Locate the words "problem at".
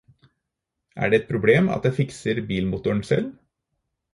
1.35-1.85